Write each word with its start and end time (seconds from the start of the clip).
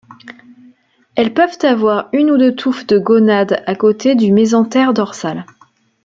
Elles 1.13 1.31
peuvent 1.31 1.59
avoir 1.61 2.09
une 2.11 2.31
ou 2.31 2.37
deux 2.39 2.55
touffes 2.55 2.87
de 2.87 2.97
gonades 2.97 3.61
à 3.67 3.75
côté 3.75 4.15
du 4.15 4.31
mésentère 4.31 4.95
dorsal. 4.95 5.45